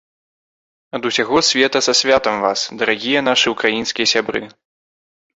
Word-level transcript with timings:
Ад 0.97 1.03
усяго 1.09 1.37
сэрца 1.49 1.79
са 1.87 1.93
святам 1.99 2.39
вас, 2.45 2.59
дарагія 2.79 3.19
нашы 3.27 3.47
ўкраінскія 3.55 4.07
сябры! 4.13 4.41